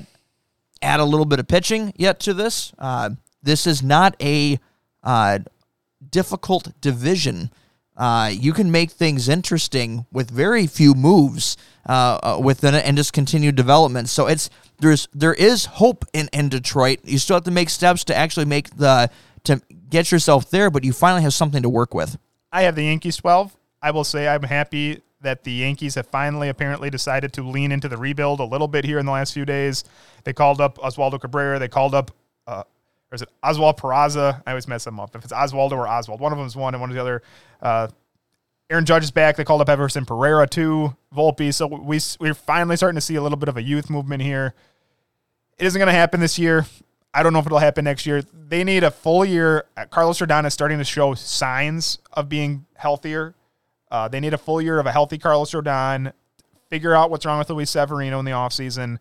[0.82, 2.74] add a little bit of pitching yet to this.
[2.80, 3.12] Uh,
[3.44, 4.60] this is not a
[5.04, 5.40] uh,
[6.10, 7.52] difficult division.
[7.96, 13.14] Uh, you can make things interesting with very few moves uh, within it and just
[13.14, 14.10] continue development.
[14.10, 17.00] So it's there's there is hope in, in Detroit.
[17.04, 19.10] You still have to make steps to actually make the
[19.44, 22.18] to get yourself there, but you finally have something to work with.
[22.52, 23.56] I have the Yankees 12.
[23.82, 27.88] I will say I'm happy that the Yankees have finally apparently decided to lean into
[27.88, 29.84] the rebuild a little bit here in the last few days.
[30.24, 31.60] They called up Oswaldo Cabrera.
[31.60, 32.12] They called up,
[32.48, 32.64] uh,
[33.12, 34.42] or is it Oswald Peraza?
[34.46, 35.16] I always mess them up.
[35.16, 37.22] If it's Oswaldo or Oswald, one of them is one and one is the other.
[37.62, 37.88] Uh,
[38.70, 39.36] Aaron Judge is back.
[39.36, 41.54] They called up Everson Pereira too, Volpe.
[41.54, 44.54] So we we're finally starting to see a little bit of a youth movement here.
[45.60, 46.66] It isn't going to happen this year.
[47.14, 48.22] I don't know if it'll happen next year.
[48.22, 49.66] They need a full year.
[49.76, 53.36] Uh, Carlos Rodon is starting to show signs of being healthier.
[53.90, 56.14] Uh, they need a full year of a healthy Carlos Rodon.
[56.70, 58.98] Figure out what's wrong with Luis Severino in the offseason.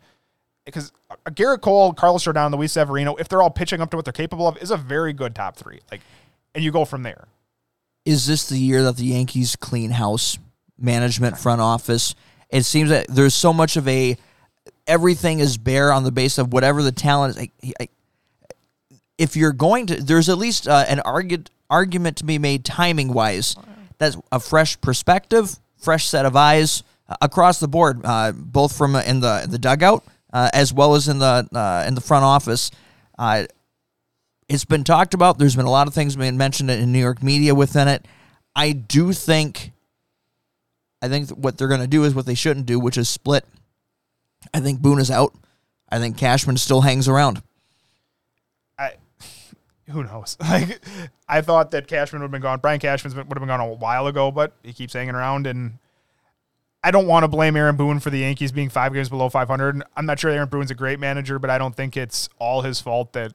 [0.64, 4.04] Because uh, Gerrit Cole, Carlos Rodon, Luis Severino, if they're all pitching up to what
[4.04, 5.80] they're capable of, is a very good top three.
[5.90, 6.00] Like,
[6.54, 7.28] and you go from there.
[8.04, 10.36] Is this the year that the Yankees clean house
[10.76, 12.16] management front office?
[12.48, 14.16] It seems that there's so much of a
[14.86, 17.42] everything is bare on the base of whatever the talent is.
[17.42, 17.88] I, I,
[19.20, 23.12] if you're going to, there's at least uh, an argument argument to be made timing
[23.12, 23.54] wise.
[23.98, 28.96] That's a fresh perspective, fresh set of eyes uh, across the board, uh, both from
[28.96, 30.02] uh, in the the dugout
[30.32, 32.70] uh, as well as in the uh, in the front office.
[34.48, 35.38] it's been talked about.
[35.38, 38.06] There's been a lot of things being mentioned in New York media within it.
[38.56, 39.72] I do think,
[41.02, 43.44] I think what they're going to do is what they shouldn't do, which is split.
[44.54, 45.34] I think Boone is out.
[45.90, 47.42] I think Cashman still hangs around
[49.90, 50.36] who knows?
[50.50, 50.80] Like,
[51.28, 52.58] I thought that Cashman would have been gone.
[52.58, 55.46] Brian Cashman would have been gone a while ago, but he keeps hanging around.
[55.46, 55.78] And
[56.82, 59.82] I don't want to blame Aaron Boone for the Yankees being five games below 500.
[59.96, 62.80] I'm not sure Aaron Boone's a great manager, but I don't think it's all his
[62.80, 63.32] fault that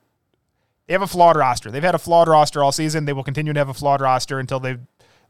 [0.88, 1.72] they have a flawed roster.
[1.72, 3.06] They've had a flawed roster all season.
[3.06, 4.78] They will continue to have a flawed roster until they,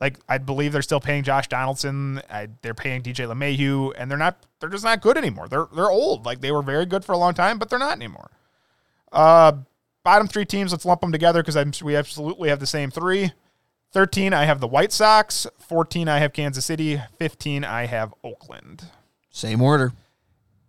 [0.02, 2.22] like, I believe they're still paying Josh Donaldson.
[2.30, 4.38] I, they're paying DJ LeMahieu, and they're not.
[4.60, 5.48] They're just not good anymore.
[5.48, 6.26] They're they're old.
[6.26, 8.32] Like they were very good for a long time, but they're not anymore.
[9.12, 9.54] Uh,
[10.06, 13.34] bottom three teams, let's lump them together because we absolutely have the same three.
[13.92, 15.48] 13, I have the White Sox.
[15.60, 17.02] 14, I have Kansas City.
[17.18, 18.86] 15, I have Oakland.
[19.32, 19.94] Same order.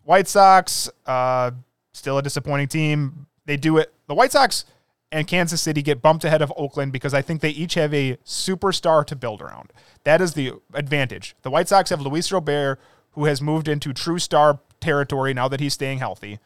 [0.04, 1.50] White Sox, uh,
[1.92, 3.26] still a disappointing team.
[3.44, 3.92] They do it.
[4.06, 4.64] The White Sox
[5.12, 8.16] and Kansas City get bumped ahead of Oakland because I think they each have a
[8.24, 9.72] superstar to build around.
[10.04, 11.36] That is the advantage.
[11.42, 12.80] The White Sox have Luis Robert,
[13.12, 16.38] who has moved into true star territory now that he's staying healthy.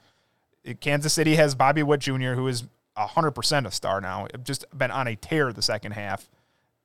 [0.80, 2.64] Kansas City has Bobby Witt Jr., who is
[3.08, 4.26] 100% a star now.
[4.42, 6.28] Just been on a tear the second half.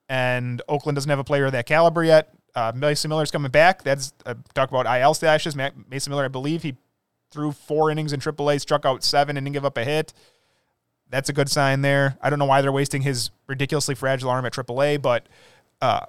[0.08, 2.34] And Oakland doesn't have a player of that caliber yet.
[2.54, 3.84] Uh, Mason Miller's coming back.
[3.84, 5.56] That's uh, talk about IL stashes.
[5.90, 6.76] Mason Miller, I believe he
[7.32, 10.14] threw four innings in AAA, struck out seven, and didn't give up a hit.
[11.10, 12.18] That's a good sign there.
[12.22, 15.28] I don't know why they're wasting his ridiculously fragile arm at AAA, but
[15.82, 16.06] uh,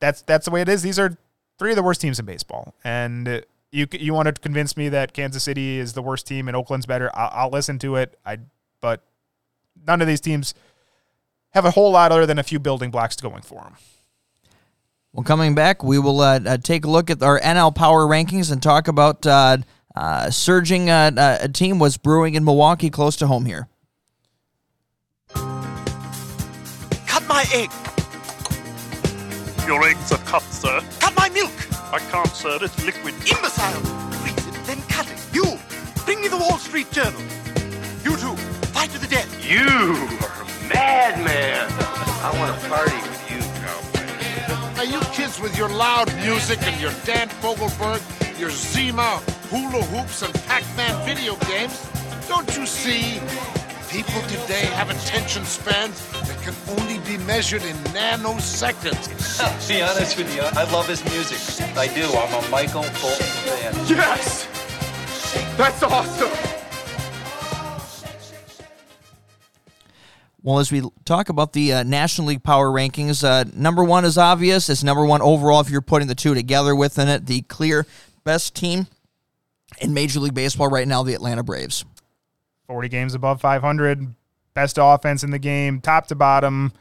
[0.00, 0.82] that's that's the way it is.
[0.82, 1.16] These are
[1.58, 5.12] three of the worst teams in baseball, and you you want to convince me that
[5.12, 7.10] Kansas City is the worst team and Oakland's better?
[7.14, 8.18] I'll, I'll listen to it.
[8.26, 8.38] I
[8.80, 9.02] but
[9.86, 10.54] none of these teams
[11.50, 13.76] have a whole lot other than a few building blocks going for them.
[15.12, 18.52] Well, coming back, we will uh, uh, take a look at our NL Power rankings
[18.52, 19.58] and talk about uh,
[19.96, 23.68] uh surging uh, uh, a team was brewing in Milwaukee, close to home here.
[25.34, 27.70] Cut my egg.
[29.66, 30.80] Your eggs are cut, sir.
[31.00, 31.50] Cut my milk.
[31.92, 32.58] I can't, sir.
[32.62, 33.14] It's liquid.
[33.14, 33.80] Imbecile.
[34.12, 35.18] Freeze it, then cut it.
[35.32, 35.58] You,
[36.04, 37.20] bring me the Wall Street Journal.
[39.50, 41.66] You are a madman.
[42.22, 44.76] I want to party with you, cowboy.
[44.76, 48.00] Now, you kids with your loud music and your Dan Fogelberg,
[48.38, 49.16] your Zima,
[49.50, 51.84] hula hoops, and Pac-Man video games,
[52.28, 53.18] don't you see?
[53.90, 59.08] People today have attention spans that can only be measured in nanoseconds.
[59.68, 61.40] be honest with you, I love his music.
[61.76, 62.04] I do.
[62.04, 63.74] I'm a Michael Bolton fan.
[63.88, 64.46] Yes!
[65.56, 66.59] That's awesome!
[70.42, 74.16] Well, as we talk about the uh, National League Power Rankings, uh, number one is
[74.16, 74.70] obvious.
[74.70, 77.26] It's number one overall if you're putting the two together within it.
[77.26, 77.86] The clear
[78.24, 78.86] best team
[79.80, 81.84] in Major League Baseball right now, the Atlanta Braves.
[82.68, 84.14] 40 games above 500,
[84.54, 86.72] best offense in the game, top to bottom,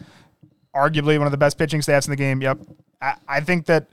[0.74, 2.41] arguably one of the best pitching stats in the game.
[2.41, 2.60] Yep.
[3.02, 3.88] I, I think that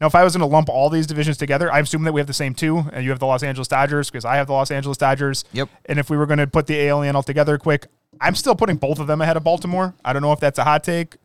[0.00, 2.20] now, if I was going to lump all these divisions together, I assume that we
[2.20, 4.52] have the same two, and you have the Los Angeles Dodgers because I have the
[4.52, 5.44] Los Angeles Dodgers.
[5.52, 5.68] Yep.
[5.86, 7.86] And if we were going to put the AL and NL together quick,
[8.22, 9.94] I'm still putting both of them ahead of Baltimore.
[10.04, 11.16] I don't know if that's a hot take.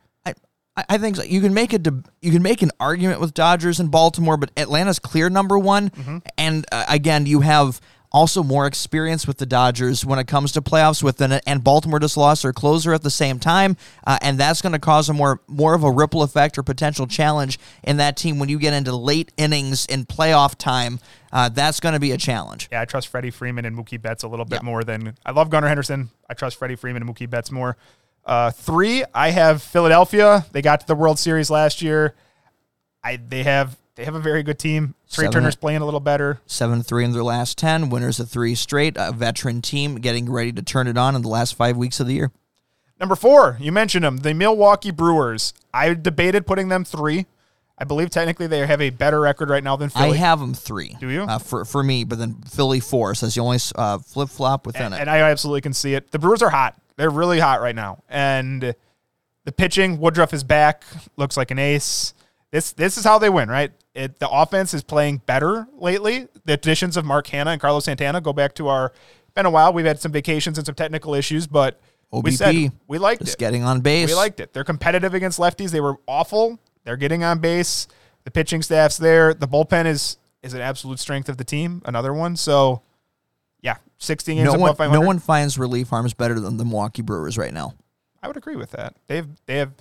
[0.77, 1.23] I, I think so.
[1.23, 1.79] you can make a
[2.21, 5.89] you can make an argument with Dodgers and Baltimore, but Atlanta's clear number one.
[5.89, 6.17] Mm-hmm.
[6.37, 7.81] And uh, again, you have
[8.17, 11.43] also more experience with the Dodgers when it comes to playoffs within it.
[11.45, 13.77] And Baltimore just lost their closer at the same time,
[14.07, 17.05] uh, and that's going to cause a more more of a ripple effect or potential
[17.05, 20.99] challenge in that team when you get into late innings in playoff time.
[21.31, 22.69] Uh, that's going to be a challenge.
[22.71, 25.51] Yeah, I trust Freddie Freeman and Mookie Betts a little bit more than I love
[25.51, 26.09] Gunnar Henderson.
[26.27, 27.77] I trust Freddie Freeman and Mookie Betts more.
[28.25, 30.45] Uh, three, I have Philadelphia.
[30.51, 32.15] They got to the World Series last year.
[33.03, 34.95] I they have they have a very good team.
[35.07, 36.41] Seven, Turner's playing a little better.
[36.45, 37.89] Seven three in their last ten.
[37.89, 38.95] Winners of three straight.
[38.97, 42.07] A veteran team getting ready to turn it on in the last five weeks of
[42.07, 42.31] the year.
[42.99, 45.53] Number four, you mentioned them, the Milwaukee Brewers.
[45.73, 47.25] I debated putting them three.
[47.77, 50.17] I believe technically they have a better record right now than I Philly.
[50.17, 50.97] have them three.
[50.99, 51.21] Do you?
[51.21, 54.87] Uh, for for me, but then Philly four says the only uh, flip flop within
[54.87, 55.01] and, it.
[55.01, 56.11] and I absolutely can see it.
[56.11, 56.75] The Brewers are hot.
[56.95, 58.03] They're really hot right now.
[58.09, 58.73] And
[59.43, 60.83] the pitching, Woodruff is back,
[61.15, 62.15] looks like an ace.
[62.49, 63.71] This this is how they win, right?
[63.97, 66.27] It, the offense is playing better lately.
[66.45, 68.93] The additions of Mark Canha and Carlos Santana go back to our
[69.33, 69.73] been a while.
[69.73, 71.79] We've had some vacations and some technical issues, but
[72.11, 73.39] we OBP, said we liked just it.
[73.39, 74.09] getting on base.
[74.09, 74.53] We liked it.
[74.53, 75.71] They're competitive against lefties.
[75.71, 76.59] They were awful.
[76.83, 77.87] They're getting on base.
[78.23, 79.33] The pitching staff's there.
[79.33, 81.81] The bullpen is is an absolute strength of the team.
[81.85, 82.35] Another one.
[82.35, 82.83] So,
[83.61, 84.99] yeah, 16 games no one, 500.
[84.99, 87.73] no one finds relief arms better than the Milwaukee Brewers right now.
[88.21, 88.95] I would agree with that.
[89.07, 89.73] They've they have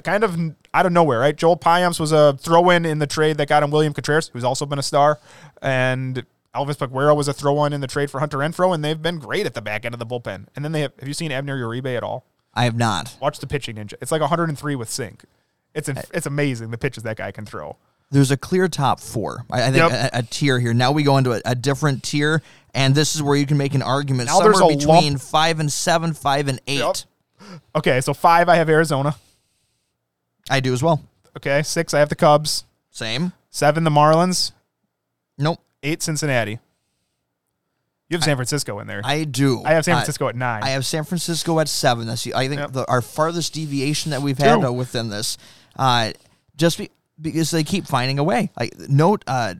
[0.00, 0.38] kind of
[0.72, 1.36] out of nowhere, right?
[1.36, 4.64] Joel Payamps was a throw-in in the trade that got him William Contreras, who's also
[4.64, 5.18] been a star,
[5.60, 6.24] and
[6.54, 9.46] Elvis Peguero was a throw-in in the trade for Hunter Renfroe, and they've been great
[9.46, 10.46] at the back end of the bullpen.
[10.56, 10.92] And then they have.
[10.98, 12.24] Have you seen Abner Uribe at all?
[12.54, 13.16] I have not.
[13.20, 13.94] Watch the pitching ninja.
[14.02, 15.24] It's like 103 with sink.
[15.74, 17.76] It's inf- it's amazing the pitches that guy can throw.
[18.10, 19.46] There's a clear top four.
[19.50, 20.12] I, I think Yep.
[20.12, 20.74] a, a tier here.
[20.74, 22.42] Now we go into a, a different tier,
[22.74, 25.72] and this is where you can make an argument Now somewhere between lump- five and
[25.72, 26.80] seven, five and eight.
[26.80, 26.96] Yep.
[27.76, 29.16] Okay, so five I have Arizona.
[30.50, 31.02] I do as well.
[31.36, 32.64] Okay, six I have the Cubs.
[32.90, 33.32] Same.
[33.50, 34.52] Seven the Marlins.
[35.38, 35.60] Nope.
[35.82, 36.58] Eight Cincinnati.
[38.08, 39.00] You have San Francisco in there.
[39.04, 39.62] I do.
[39.64, 40.62] I have San Francisco at nine.
[40.62, 42.06] I have San Francisco at seven.
[42.06, 42.72] That's the, I think Yep.
[42.72, 45.38] the, our farthest deviation that we've had uh, within this.
[45.76, 46.12] Uh,
[46.54, 48.50] just be, because they keep finding a way.
[48.58, 49.54] Like note, uh,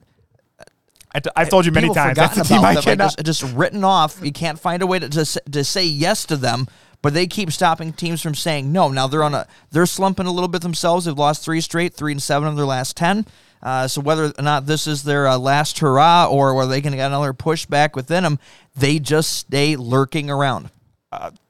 [1.15, 2.17] I t- I've told you many times.
[2.19, 3.17] That's the team I them, like, cannot.
[3.17, 4.21] just, just written off.
[4.23, 6.69] You can't find a way to, to to say yes to them,
[7.03, 8.89] but they keep stopping teams from saying no.
[8.89, 11.05] Now they're on a they're slumping a little bit themselves.
[11.05, 13.27] They've lost three straight, three and seven of their last ten.
[13.63, 16.93] Uh, so whether or not this is their uh, last hurrah or whether they can
[16.95, 18.39] get another pushback within them,
[18.75, 20.71] they just stay lurking around.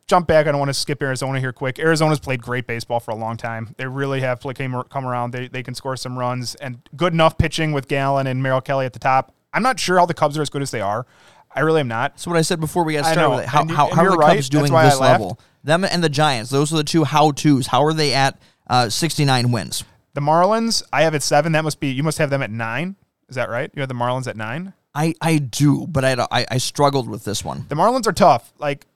[0.06, 0.46] jump back.
[0.46, 1.78] I don't want to skip Arizona here quick.
[1.78, 3.74] Arizona's played great baseball for a long time.
[3.78, 5.32] They really have play came, come around.
[5.32, 8.84] They, they can score some runs and good enough pitching with Gallen and Merrill Kelly
[8.84, 9.34] at the top.
[9.54, 11.06] I'm not sure how the Cubs are as good as they are.
[11.54, 12.12] I really am not.
[12.14, 13.20] That's what I said before we got I started.
[13.20, 13.48] know, with it.
[13.48, 14.26] How, and you- how, and how are you're the right.
[14.36, 15.20] Cubs That's doing why I this laughed.
[15.20, 15.40] level?
[15.64, 16.50] Them and the Giants.
[16.50, 17.66] Those are the two how tos.
[17.68, 18.38] How are they at
[18.68, 19.84] uh, 69 wins?
[20.14, 21.52] The Marlins, I have at seven.
[21.52, 22.96] That must be you must have them at nine.
[23.28, 23.70] Is that right?
[23.74, 24.72] You have the Marlins at nine.
[24.94, 27.64] I, I do, but I, I, I struggled with this one.
[27.70, 28.52] The Marlins are tough.
[28.58, 28.86] Like,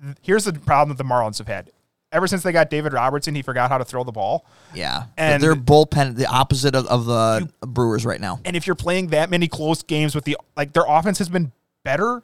[0.00, 1.70] th- here's the problem that the Marlins have had.
[2.12, 4.46] Ever since they got David Robertson, he forgot how to throw the ball.
[4.74, 5.06] Yeah.
[5.16, 8.38] And- their bullpen, the opposite of, of the Brewers right now.
[8.44, 11.50] And if you're playing that many close games with the like their offense has been
[11.84, 12.22] better,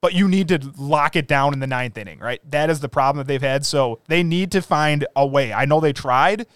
[0.00, 2.40] but you need to lock it down in the ninth inning, right?
[2.50, 3.64] That is the problem that they've had.
[3.64, 5.52] So they need to find a way.
[5.52, 6.46] I know they tried,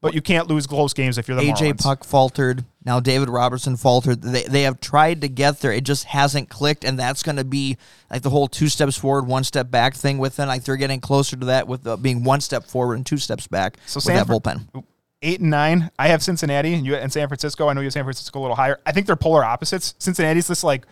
[0.00, 1.82] but you can't lose close games if you're the AJ Marlins.
[1.82, 2.64] Puk faltered.
[2.84, 4.22] Now David Robertson faltered.
[4.22, 5.72] They, they have tried to get there.
[5.72, 7.76] It just hasn't clicked, and that's going to be
[8.10, 10.48] like the whole two steps forward, one step back thing with them.
[10.48, 13.46] Like they're getting closer to that with uh, being one step forward and two steps
[13.46, 14.84] back So with that bullpen.
[15.22, 15.90] Eight and nine.
[15.98, 17.68] I have Cincinnati and you and San Francisco.
[17.68, 18.80] I know you have San Francisco a little higher.
[18.86, 19.94] I think they're polar opposites.
[19.98, 20.86] Cincinnati's this like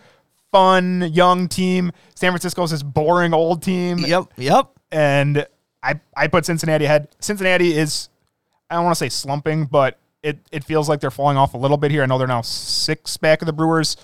[0.51, 1.91] fun young team.
[2.15, 3.99] San Francisco's this boring old team.
[3.99, 4.69] Yep, yep.
[4.91, 5.45] and
[5.83, 7.09] I I put Cincinnati ahead.
[7.19, 8.09] Cincinnati is
[8.69, 11.57] I don't want to say slumping, but it it feels like they're falling off a
[11.57, 12.03] little bit here.
[12.03, 13.97] I know they're now six back of the Brewers.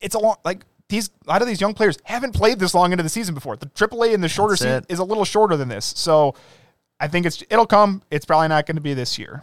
[0.00, 2.92] It's a long like these a lot of these young players haven't played this long
[2.92, 3.56] into the season before.
[3.56, 6.34] The AAA in the shorter season is a little shorter than this, so
[7.00, 8.02] I think it's it'll come.
[8.10, 9.42] It's probably not going to be this year.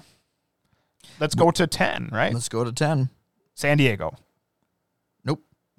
[1.20, 2.34] Let's go to ten, right?
[2.34, 3.10] Let's go to 10.
[3.54, 4.16] San Diego.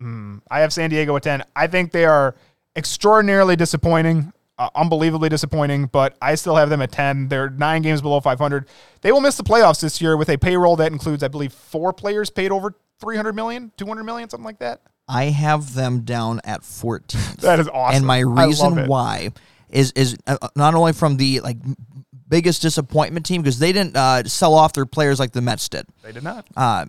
[0.03, 0.43] Nope.
[0.51, 1.45] I have San Diego at 10.
[1.55, 2.35] I think they are
[2.77, 7.29] extraordinarily disappointing, uh, unbelievably disappointing, but I still have them at 10.
[7.29, 8.67] They're nine games below 500.
[9.01, 11.93] They will miss the playoffs this year with a payroll that includes, I believe, four
[11.93, 14.81] players paid over 300 million, 200 million, something like that.
[15.09, 17.21] I have them down at 14.
[17.41, 17.97] That is awesome.
[17.97, 19.31] And my reason why
[19.69, 21.57] is is uh, not only from the like
[22.29, 25.87] biggest disappointment team because they didn't uh, sell off their players like the Mets did.
[26.03, 26.47] They did not.
[26.57, 26.87] Uh,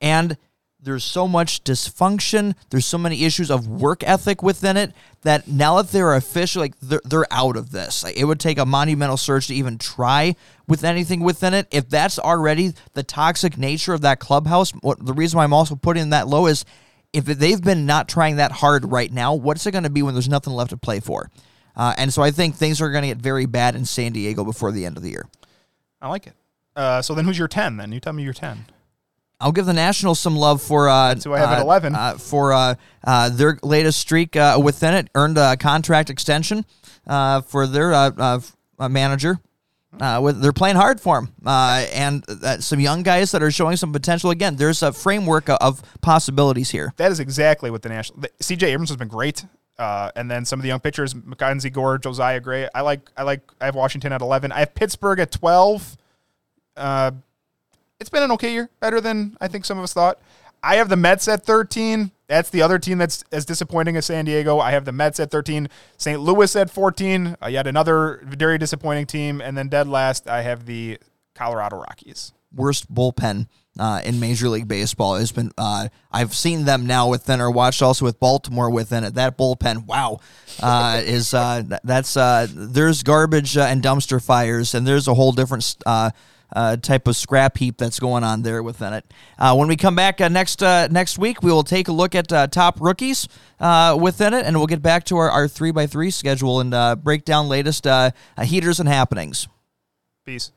[0.00, 0.36] and
[0.82, 2.54] there's so much dysfunction.
[2.70, 6.78] There's so many issues of work ethic within it that now that they're official, like
[6.80, 8.02] they're, they're out of this.
[8.02, 11.66] Like, it would take a monumental surge to even try with anything within it.
[11.70, 15.76] If that's already the toxic nature of that clubhouse, what the reason why I'm also
[15.76, 16.64] putting that low is
[17.12, 20.14] if they've been not trying that hard right now, what's it going to be when
[20.14, 21.30] there's nothing left to play for?
[21.76, 24.44] Uh, and so I think things are going to get very bad in San Diego
[24.44, 25.26] before the end of the year.
[26.00, 26.34] I like it.
[26.74, 27.92] Uh, so then who's your 10 then?
[27.92, 28.64] You tell me your 10.
[29.40, 31.94] I'll give the Nationals some love for uh, who I have at uh, 11.
[31.94, 32.74] uh, for uh,
[33.04, 35.08] uh, their latest streak uh, within it.
[35.14, 36.64] Earned a contract extension
[37.06, 38.40] uh, for their uh, uh,
[38.78, 39.40] uh, manager.
[40.00, 43.50] Uh, with they're playing hard for him, uh, and uh, some young guys that are
[43.50, 44.30] showing some potential.
[44.30, 46.92] Again, there's a framework of, of possibilities here.
[46.96, 48.20] That is exactly what the national.
[48.20, 49.44] The, CJ Abrams has been great,
[49.80, 52.68] uh, and then some of the young pitchers, Mackenzie Gore, Josiah Gray.
[52.72, 53.00] I like.
[53.16, 53.40] I like.
[53.60, 54.52] I have Washington at eleven.
[54.52, 55.96] I have Pittsburgh at twelve.
[56.76, 57.10] Uh,
[58.00, 60.18] it's been an okay year, better than I think some of us thought.
[60.62, 62.10] I have the Mets at 13.
[62.26, 64.58] That's the other team that's as disappointing as San Diego.
[64.58, 66.20] I have the Mets at 13, St.
[66.20, 70.66] Louis at 14, uh, yet another very disappointing team, and then dead last I have
[70.66, 70.98] the
[71.34, 72.32] Colorado Rockies.
[72.54, 73.46] worst bullpen
[73.78, 75.50] uh, in Major League Baseball has been.
[75.56, 79.14] Uh, I've seen them now within, or watched also with Baltimore within it.
[79.14, 80.20] That bullpen, wow,
[80.62, 85.32] uh, is uh, that's uh, there's garbage uh, and dumpster fires, and there's a whole
[85.32, 85.76] different.
[86.52, 89.04] Uh, type of scrap heap that's going on there within it.
[89.38, 92.14] Uh, when we come back uh, next uh, next week, we will take a look
[92.14, 93.28] at uh, top rookies
[93.60, 97.02] uh, within it, and we'll get back to our, our three by three schedule and
[97.04, 97.86] break down latest
[98.42, 99.46] heaters and happenings.
[100.24, 100.52] Peace.